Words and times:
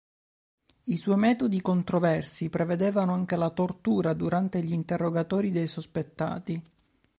I 0.85 0.97
suoi 0.97 1.17
metodi 1.17 1.61
controversi 1.61 2.49
prevedevano 2.49 3.13
anche 3.13 3.35
la 3.35 3.51
tortura 3.51 4.15
durante 4.15 4.63
gli 4.63 4.71
interrogatori 4.73 5.51
dei 5.51 5.67
sospettati. 5.67 6.63